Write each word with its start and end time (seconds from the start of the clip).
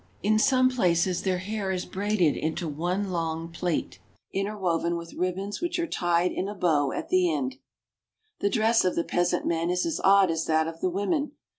In 0.23 0.39
some 0.39 0.71
places 0.71 1.21
their 1.21 1.37
hair 1.37 1.69
is 1.69 1.85
braided 1.85 2.35
into 2.35 2.67
one 2.67 3.11
long 3.11 3.49
plait 3.51 3.99
interwoven 4.33 4.97
with 4.97 5.13
ribbons 5.13 5.61
which 5.61 5.77
are 5.77 5.85
tied 5.85 6.31
in 6.31 6.47
a 6.47 6.55
bow 6.55 6.91
at 6.91 7.09
the 7.09 7.31
end. 7.31 7.57
The 8.39 8.49
dress 8.49 8.83
of 8.83 8.95
the 8.95 9.03
peasant 9.03 9.45
men 9.45 9.69
is 9.69 9.85
as 9.85 10.01
odd 10.03 10.31
as 10.31 10.45
that 10.45 10.67
of 10.67 10.81
the 10.81 10.89
women. 10.89 11.33